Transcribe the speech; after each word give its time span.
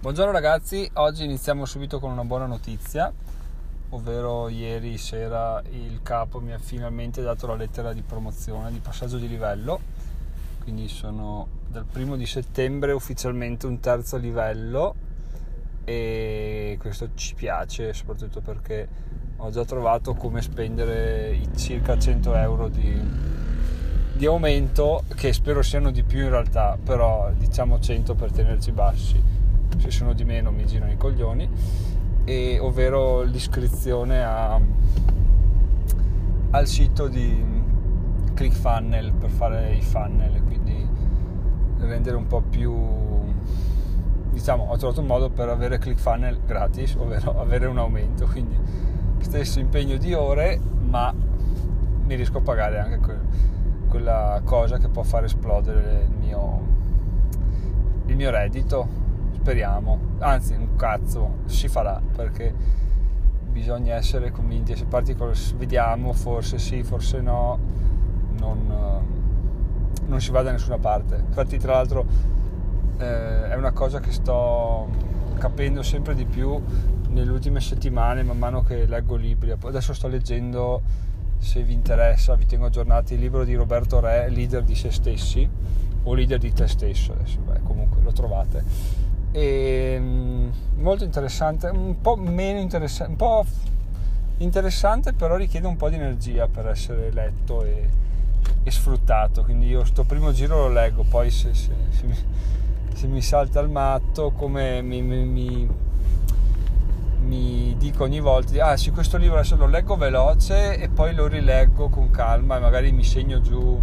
Buongiorno 0.00 0.32
ragazzi, 0.32 0.90
oggi 0.94 1.24
iniziamo 1.24 1.66
subito 1.66 2.00
con 2.00 2.10
una 2.10 2.24
buona 2.24 2.46
notizia, 2.46 3.12
ovvero 3.90 4.48
ieri 4.48 4.96
sera 4.96 5.62
il 5.72 6.00
capo 6.02 6.40
mi 6.40 6.54
ha 6.54 6.58
finalmente 6.58 7.20
dato 7.20 7.46
la 7.46 7.54
lettera 7.54 7.92
di 7.92 8.00
promozione, 8.00 8.72
di 8.72 8.78
passaggio 8.78 9.18
di 9.18 9.28
livello, 9.28 9.78
quindi 10.62 10.88
sono 10.88 11.48
dal 11.68 11.84
primo 11.84 12.16
di 12.16 12.24
settembre 12.24 12.92
ufficialmente 12.92 13.66
un 13.66 13.78
terzo 13.78 14.16
livello 14.16 14.94
e 15.84 16.78
questo 16.80 17.10
ci 17.14 17.34
piace 17.34 17.92
soprattutto 17.92 18.40
perché 18.40 18.88
ho 19.36 19.50
già 19.50 19.66
trovato 19.66 20.14
come 20.14 20.40
spendere 20.40 21.32
i 21.34 21.46
circa 21.58 21.98
100 21.98 22.34
euro 22.36 22.68
di, 22.68 22.98
di 24.14 24.24
aumento 24.24 25.04
che 25.14 25.34
spero 25.34 25.60
siano 25.60 25.90
di 25.90 26.04
più 26.04 26.20
in 26.20 26.30
realtà, 26.30 26.78
però 26.82 27.30
diciamo 27.36 27.78
100 27.78 28.14
per 28.14 28.32
tenerci 28.32 28.72
bassi 28.72 29.39
se 29.78 29.90
sono 29.90 30.12
di 30.12 30.24
meno 30.24 30.50
mi 30.50 30.66
girano 30.66 30.92
i 30.92 30.96
coglioni, 30.96 31.48
e, 32.24 32.58
ovvero 32.60 33.22
l'iscrizione 33.22 34.22
a, 34.22 34.60
al 36.50 36.66
sito 36.66 37.08
di 37.08 37.44
ClickFunnel 38.34 39.12
per 39.12 39.30
fare 39.30 39.72
i 39.72 39.82
funnel, 39.82 40.42
quindi 40.44 40.88
rendere 41.78 42.16
un 42.16 42.26
po' 42.26 42.42
più 42.42 42.98
diciamo 44.30 44.66
ho 44.68 44.76
trovato 44.76 45.00
un 45.00 45.06
modo 45.06 45.28
per 45.28 45.48
avere 45.48 45.78
ClickFunnel 45.78 46.40
gratis, 46.46 46.94
ovvero 46.94 47.38
avere 47.40 47.66
un 47.66 47.78
aumento, 47.78 48.26
quindi 48.26 48.56
stesso 49.18 49.60
impegno 49.60 49.96
di 49.96 50.14
ore, 50.14 50.58
ma 50.88 51.12
mi 51.12 52.14
riesco 52.14 52.38
a 52.38 52.40
pagare 52.40 52.78
anche 52.78 52.98
que- 52.98 53.18
quella 53.88 54.40
cosa 54.44 54.78
che 54.78 54.88
può 54.88 55.02
far 55.02 55.24
esplodere 55.24 56.06
il 56.08 56.16
mio, 56.16 56.60
il 58.06 58.16
mio 58.16 58.30
reddito 58.30 58.99
speriamo, 59.50 59.98
anzi 60.20 60.54
un 60.54 60.76
cazzo, 60.76 61.38
si 61.46 61.66
farà 61.66 62.00
perché 62.14 62.54
bisogna 63.50 63.96
essere 63.96 64.30
convinti, 64.30 64.76
se 64.76 64.84
parti 64.84 65.16
con 65.16 65.32
vediamo, 65.56 66.12
forse 66.12 66.56
sì, 66.56 66.84
forse 66.84 67.20
no, 67.20 67.58
non, 68.38 69.02
non 70.06 70.20
si 70.20 70.30
va 70.30 70.42
da 70.42 70.52
nessuna 70.52 70.78
parte. 70.78 71.16
Infatti 71.26 71.58
tra 71.58 71.72
l'altro 71.72 72.06
eh, 72.98 73.48
è 73.48 73.56
una 73.56 73.72
cosa 73.72 73.98
che 73.98 74.12
sto 74.12 74.88
capendo 75.36 75.82
sempre 75.82 76.14
di 76.14 76.26
più 76.26 76.62
nelle 77.08 77.32
ultime 77.32 77.58
settimane, 77.58 78.22
man 78.22 78.38
mano 78.38 78.62
che 78.62 78.86
leggo 78.86 79.16
libri. 79.16 79.50
Adesso 79.50 79.92
sto 79.92 80.06
leggendo, 80.06 80.80
se 81.38 81.64
vi 81.64 81.72
interessa, 81.72 82.36
vi 82.36 82.46
tengo 82.46 82.66
aggiornati, 82.66 83.14
il 83.14 83.20
libro 83.20 83.42
di 83.42 83.56
Roberto 83.56 83.98
Re, 83.98 84.28
Leader 84.28 84.62
di 84.62 84.76
se 84.76 84.92
stessi, 84.92 85.48
o 86.04 86.14
Leader 86.14 86.38
di 86.38 86.52
te 86.52 86.68
stesso, 86.68 87.14
adesso 87.14 87.40
beh, 87.40 87.62
comunque 87.64 88.00
lo 88.00 88.12
trovate 88.12 89.09
e 89.32 89.94
ehm, 89.96 90.52
molto 90.76 91.04
interessante, 91.04 91.68
un 91.68 92.00
po' 92.00 92.16
meno 92.16 92.58
interessante, 92.58 93.10
un 93.10 93.16
po' 93.16 93.44
interessante 94.38 95.12
però 95.12 95.36
richiede 95.36 95.66
un 95.66 95.76
po' 95.76 95.88
di 95.88 95.96
energia 95.96 96.48
per 96.48 96.68
essere 96.68 97.10
letto 97.12 97.62
e, 97.62 97.88
e 98.62 98.70
sfruttato, 98.70 99.42
quindi 99.44 99.66
io 99.66 99.84
sto 99.84 100.04
primo 100.04 100.32
giro 100.32 100.66
lo 100.66 100.72
leggo, 100.72 101.04
poi 101.08 101.30
se, 101.30 101.54
se, 101.54 101.70
se, 101.90 102.06
mi, 102.06 102.16
se 102.94 103.06
mi, 103.06 103.22
salta 103.22 103.60
il 103.60 103.68
matto 103.68 104.30
come 104.30 104.82
mi, 104.82 105.02
mi, 105.02 105.68
mi, 107.22 107.74
dico 107.78 108.04
ogni 108.04 108.20
volta, 108.20 108.66
ah 108.66 108.76
sì 108.76 108.90
questo 108.90 109.16
libro 109.16 109.36
adesso 109.36 109.56
lo 109.56 109.66
leggo 109.66 109.96
veloce 109.96 110.76
e 110.78 110.88
poi 110.88 111.14
lo 111.14 111.26
rileggo 111.26 111.88
con 111.88 112.10
calma 112.10 112.56
e 112.56 112.60
magari 112.60 112.92
mi 112.92 113.04
segno 113.04 113.40
giù 113.40 113.80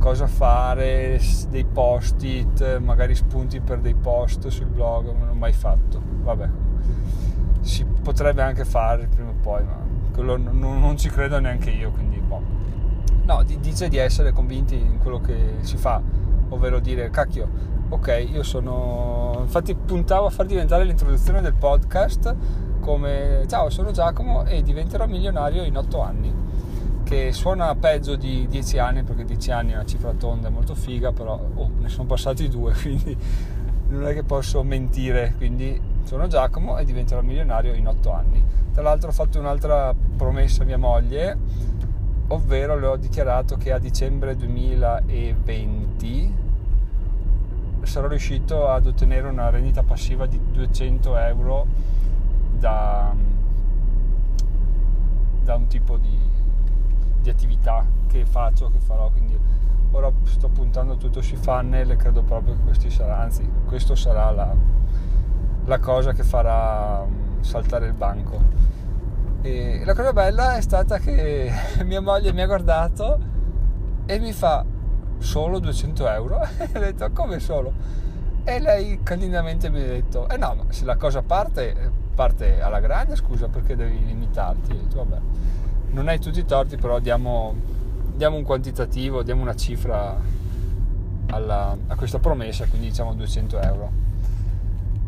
cosa 0.00 0.26
fare, 0.26 1.20
dei 1.50 1.64
post-it, 1.64 2.78
magari 2.78 3.14
spunti 3.14 3.60
per 3.60 3.80
dei 3.80 3.94
post 3.94 4.48
sul 4.48 4.66
blog, 4.66 5.12
non 5.12 5.28
l'ho 5.28 5.34
mai 5.34 5.52
fatto. 5.52 6.00
Vabbè, 6.22 6.48
si 7.60 7.84
potrebbe 7.84 8.42
anche 8.42 8.64
fare 8.64 9.06
prima 9.06 9.28
o 9.28 9.34
poi, 9.40 9.62
ma 9.62 9.76
quello 10.12 10.36
non, 10.36 10.80
non 10.80 10.96
ci 10.96 11.10
credo 11.10 11.38
neanche 11.38 11.70
io, 11.70 11.90
quindi 11.90 12.18
boh. 12.18 12.42
No, 13.24 13.44
dice 13.44 13.88
di 13.88 13.98
essere 13.98 14.32
convinti 14.32 14.74
in 14.74 14.98
quello 14.98 15.20
che 15.20 15.56
si 15.60 15.76
fa, 15.76 16.02
ovvero 16.48 16.80
dire, 16.80 17.10
cacchio, 17.10 17.48
ok, 17.90 18.26
io 18.32 18.42
sono... 18.42 19.36
Infatti 19.42 19.74
puntavo 19.74 20.26
a 20.26 20.30
far 20.30 20.46
diventare 20.46 20.84
l'introduzione 20.84 21.42
del 21.42 21.54
podcast 21.54 22.34
come, 22.80 23.44
ciao, 23.46 23.68
sono 23.68 23.90
Giacomo 23.90 24.44
e 24.46 24.62
diventerò 24.62 25.06
milionario 25.06 25.62
in 25.62 25.76
otto 25.76 26.00
anni 26.00 26.39
che 27.10 27.32
suona 27.32 27.74
peggio 27.74 28.14
di 28.14 28.46
10 28.48 28.78
anni 28.78 29.02
perché 29.02 29.24
10 29.24 29.50
anni 29.50 29.72
è 29.72 29.74
una 29.74 29.84
cifra 29.84 30.12
tonda 30.12 30.48
molto 30.48 30.76
figa 30.76 31.10
però 31.10 31.32
oh, 31.54 31.70
ne 31.80 31.88
sono 31.88 32.06
passati 32.06 32.48
due 32.48 32.72
quindi 32.80 33.16
non 33.88 34.06
è 34.06 34.14
che 34.14 34.22
posso 34.22 34.62
mentire. 34.62 35.34
Quindi 35.36 35.80
sono 36.04 36.28
Giacomo 36.28 36.78
e 36.78 36.84
diventerò 36.84 37.20
milionario 37.22 37.74
in 37.74 37.88
8 37.88 38.12
anni. 38.12 38.40
Tra 38.72 38.82
l'altro 38.82 39.08
ho 39.08 39.12
fatto 39.12 39.40
un'altra 39.40 39.92
promessa 40.16 40.62
a 40.62 40.66
mia 40.66 40.78
moglie 40.78 41.36
ovvero 42.28 42.78
le 42.78 42.86
ho 42.86 42.94
dichiarato 42.96 43.56
che 43.56 43.72
a 43.72 43.78
dicembre 43.80 44.36
2020 44.36 46.34
sarò 47.82 48.06
riuscito 48.06 48.68
ad 48.68 48.86
ottenere 48.86 49.26
una 49.26 49.50
rendita 49.50 49.82
passiva 49.82 50.26
di 50.26 50.40
200 50.52 51.16
euro 51.16 51.66
da, 52.56 53.12
da 55.42 55.54
un 55.56 55.66
tipo 55.66 55.96
di 55.96 56.16
di 57.20 57.30
attività 57.30 57.84
che 58.06 58.24
faccio, 58.26 58.70
che 58.70 58.80
farò, 58.80 59.10
quindi 59.10 59.38
ora 59.92 60.10
sto 60.24 60.48
puntando 60.48 60.96
tutto 60.96 61.20
sui 61.20 61.36
funnel 61.36 61.90
e 61.90 61.96
credo 61.96 62.22
proprio 62.22 62.54
che 62.54 62.62
questi 62.62 62.90
sarà, 62.90 63.18
anzi 63.18 63.48
questo 63.66 63.94
sarà 63.94 64.30
la, 64.30 64.54
la 65.64 65.78
cosa 65.78 66.12
che 66.12 66.22
farà 66.22 67.04
mm, 67.04 67.40
saltare 67.40 67.86
il 67.86 67.94
banco. 67.94 68.68
E 69.42 69.82
la 69.84 69.94
cosa 69.94 70.12
bella 70.12 70.56
è 70.56 70.60
stata 70.60 70.98
che 70.98 71.50
mia 71.84 72.00
moglie 72.00 72.32
mi 72.32 72.42
ha 72.42 72.46
guardato 72.46 73.18
e 74.06 74.18
mi 74.18 74.32
fa 74.32 74.64
solo 75.18 75.58
200 75.58 76.08
euro 76.08 76.40
e 76.58 76.70
ho 76.74 76.78
detto 76.78 77.10
come 77.12 77.38
solo? 77.40 77.72
E 78.44 78.58
lei 78.58 79.00
candidamente 79.02 79.68
mi 79.70 79.82
ha 79.82 79.86
detto 79.86 80.28
eh 80.28 80.36
no 80.36 80.54
ma 80.54 80.64
se 80.68 80.84
la 80.84 80.96
cosa 80.96 81.22
parte 81.22 81.98
parte 82.14 82.60
alla 82.60 82.80
grande 82.80 83.16
scusa 83.16 83.48
perché 83.48 83.76
devi 83.76 84.04
limitarti? 84.04 84.72
E 84.72 84.74
ho 84.74 84.78
detto 84.78 84.96
vabbè 84.96 85.20
non 85.90 86.08
hai 86.08 86.18
tutti 86.18 86.38
i 86.38 86.44
torti, 86.44 86.76
però 86.76 86.98
diamo, 86.98 87.54
diamo 88.14 88.36
un 88.36 88.44
quantitativo, 88.44 89.22
diamo 89.22 89.42
una 89.42 89.56
cifra 89.56 90.18
alla, 91.30 91.76
a 91.86 91.96
questa 91.96 92.18
promessa, 92.18 92.66
quindi 92.66 92.88
diciamo 92.88 93.14
200 93.14 93.60
euro. 93.60 94.08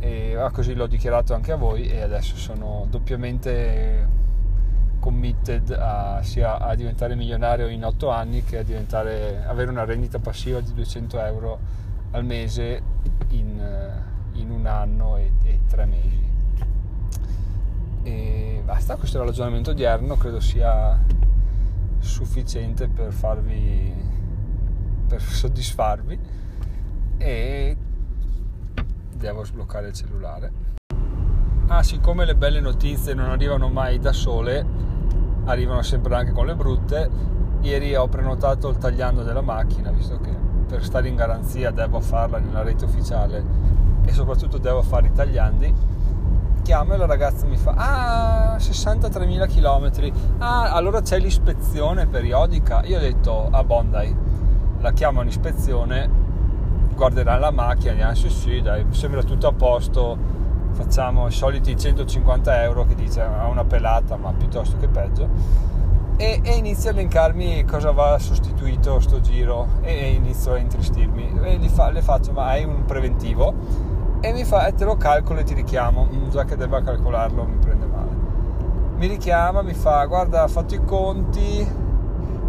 E 0.00 0.36
così 0.52 0.74
l'ho 0.74 0.88
dichiarato 0.88 1.34
anche 1.34 1.52
a 1.52 1.56
voi 1.56 1.88
e 1.88 2.00
adesso 2.00 2.36
sono 2.36 2.86
doppiamente 2.90 4.20
committed 4.98 5.70
a, 5.70 6.20
sia 6.22 6.58
a 6.58 6.74
diventare 6.74 7.14
milionario 7.14 7.68
in 7.68 7.84
8 7.84 8.08
anni 8.10 8.42
che 8.42 8.58
a 8.58 8.98
avere 9.48 9.70
una 9.70 9.84
rendita 9.84 10.18
passiva 10.18 10.60
di 10.60 10.72
200 10.74 11.20
euro 11.20 11.58
al 12.12 12.24
mese 12.24 12.82
in, 13.28 13.60
in 14.34 14.50
un 14.50 14.66
anno 14.66 15.16
e, 15.16 15.30
e 15.44 15.60
tre 15.68 15.86
mesi 15.86 16.31
e 18.02 18.62
basta, 18.64 18.96
questo 18.96 19.16
era 19.16 19.26
l'aggiornamento 19.26 19.70
odierno, 19.70 20.16
credo 20.16 20.40
sia 20.40 20.98
sufficiente 21.98 22.88
per 22.88 23.12
farvi, 23.12 23.94
per 25.06 25.22
soddisfarvi 25.22 26.18
e 27.18 27.76
devo 29.14 29.44
sbloccare 29.44 29.88
il 29.88 29.92
cellulare. 29.92 30.52
Ah, 31.68 31.82
siccome 31.82 32.24
le 32.24 32.34
belle 32.34 32.60
notizie 32.60 33.14
non 33.14 33.30
arrivano 33.30 33.68
mai 33.68 33.98
da 33.98 34.12
sole, 34.12 34.66
arrivano 35.44 35.82
sempre 35.82 36.14
anche 36.16 36.32
con 36.32 36.46
le 36.46 36.54
brutte, 36.54 37.08
ieri 37.60 37.94
ho 37.94 38.08
prenotato 38.08 38.68
il 38.68 38.78
tagliando 38.78 39.22
della 39.22 39.40
macchina, 39.40 39.90
visto 39.90 40.18
che 40.18 40.30
per 40.66 40.84
stare 40.84 41.08
in 41.08 41.14
garanzia 41.14 41.70
devo 41.70 42.00
farla 42.00 42.38
nella 42.38 42.62
rete 42.62 42.84
ufficiale 42.84 43.44
e 44.04 44.12
soprattutto 44.12 44.58
devo 44.58 44.82
fare 44.82 45.06
i 45.06 45.12
tagliandi 45.12 45.74
chiamo 46.62 46.94
e 46.94 46.96
la 46.96 47.06
ragazza 47.06 47.44
mi 47.46 47.56
fa 47.56 47.74
ah 47.76 48.56
63.000 48.56 49.48
km 49.48 50.12
ah 50.38 50.72
allora 50.72 51.02
c'è 51.02 51.18
l'ispezione 51.18 52.06
periodica. 52.06 52.82
Io 52.84 52.98
ho 52.98 53.00
detto 53.00 53.48
a 53.50 53.58
ah, 53.58 53.64
Bondi. 53.64 54.16
La 54.80 54.92
chiamo 54.92 55.20
all'ispezione 55.20 56.20
guarderà 56.94 57.38
la 57.38 57.50
macchina 57.50 58.08
ah 58.08 58.14
sì 58.14 58.28
sì 58.28 58.60
dai 58.60 58.86
sembra 58.90 59.22
tutto 59.22 59.48
a 59.48 59.52
posto. 59.52 60.16
Facciamo 60.72 61.26
i 61.26 61.32
soliti 61.32 61.76
150 61.76 62.62
euro. 62.62 62.86
Che 62.86 62.94
dice 62.94 63.20
ha 63.20 63.46
una 63.46 63.64
pelata 63.64 64.16
ma 64.16 64.32
piuttosto 64.32 64.76
che 64.78 64.88
peggio. 64.88 65.28
E, 66.16 66.40
e 66.44 66.54
inizia 66.54 66.90
a 66.90 66.92
elencarmi 66.92 67.64
cosa 67.64 67.90
va 67.90 68.18
sostituito 68.18 69.00
sto 69.00 69.20
giro 69.20 69.66
e, 69.80 69.92
e 69.92 70.10
inizio 70.12 70.52
a 70.52 70.58
intristirmi. 70.58 71.40
E 71.42 71.68
fa, 71.68 71.90
le 71.90 72.02
faccio 72.02 72.32
ma 72.32 72.46
hai 72.46 72.64
un 72.64 72.84
preventivo 72.84 73.81
e 74.24 74.32
mi 74.32 74.44
fa, 74.44 74.66
e 74.66 74.74
te 74.74 74.84
lo 74.84 74.96
calcolo 74.96 75.40
e 75.40 75.42
ti 75.42 75.52
richiamo, 75.52 76.06
mm, 76.10 76.28
già 76.28 76.44
che 76.44 76.56
debba 76.56 76.80
calcolarlo 76.80 77.44
mi 77.44 77.56
prende 77.56 77.86
male. 77.86 78.10
Mi 78.94 79.08
richiama, 79.08 79.62
mi 79.62 79.74
fa, 79.74 80.04
guarda, 80.04 80.44
ho 80.44 80.48
fatto 80.48 80.76
i 80.76 80.84
conti 80.84 81.66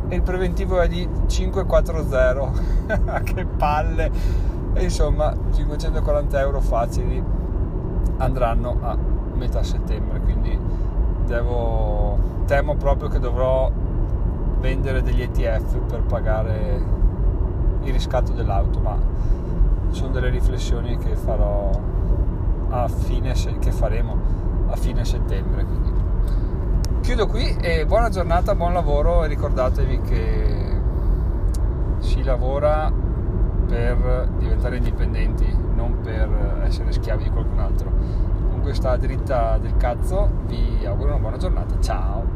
e 0.08 0.16
il 0.16 0.22
preventivo 0.22 0.80
è 0.80 0.88
di 0.88 1.10
540, 1.26 2.52
che 3.26 3.46
palle! 3.46 4.12
E 4.74 4.84
insomma, 4.84 5.36
540 5.52 6.40
euro 6.40 6.62
facili 6.62 7.24
andranno 8.18 8.78
a 8.82 8.96
metà 9.34 9.64
settembre, 9.64 10.20
quindi 10.20 10.56
devo, 11.26 12.20
temo 12.46 12.76
proprio 12.76 13.10
che 13.10 13.18
dovrò 13.18 13.72
vendere 14.60 15.02
degli 15.02 15.24
ETF 15.24 15.78
per 15.88 16.02
pagare 16.02 16.82
il 17.82 17.92
riscatto 17.92 18.32
dell'auto, 18.32 18.80
ma 18.80 18.96
sono 19.94 20.12
delle 20.12 20.30
riflessioni 20.30 20.98
che 20.98 21.16
farò 21.16 21.70
a 22.70 22.88
fine, 22.88 23.34
che 23.60 23.72
faremo 23.72 24.18
a 24.68 24.76
fine 24.76 25.06
settembre. 25.06 25.64
Quindi. 25.64 25.92
Chiudo 27.02 27.28
qui 27.28 27.56
e 27.62 27.86
buona 27.86 28.10
giornata, 28.10 28.56
buon 28.56 28.74
lavoro 28.74 29.24
e 29.24 29.28
ricordatevi 29.28 30.02
che 30.02 30.82
si 32.00 32.24
lavora 32.24 32.92
per 33.68 34.30
diventare 34.38 34.78
indipendenti, 34.78 35.46
non 35.76 36.00
per 36.02 36.62
essere 36.64 36.92
schiavi 36.92 37.24
di 37.24 37.30
qualcun 37.30 37.60
altro. 37.60 37.92
Con 38.52 38.62
questa 38.62 38.96
dritta 38.98 39.58
del 39.58 39.78
cazzo 39.78 40.30
vi 40.48 40.86
auguro 40.86 41.10
una 41.10 41.20
buona 41.20 41.38
giornata. 41.38 41.80
Ciao! 41.80 42.33